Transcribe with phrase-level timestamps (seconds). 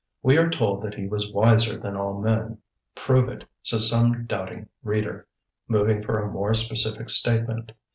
[0.23, 2.57] We are told that he was wiser than all men.
[2.95, 5.27] "Prove it," says some doubting reader,
[5.67, 7.71] moving for a more specific statement.